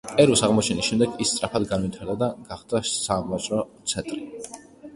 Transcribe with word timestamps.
პერუს 0.11 0.41
აღმოჩენის 0.45 0.87
შემდეგ 0.91 1.19
ის 1.25 1.29
სწრაფად 1.33 1.67
განვითარდა 1.73 2.17
და 2.23 2.31
გახდა 2.49 2.83
სავაჭრო 2.95 3.61
ცენტრი. 3.93 4.61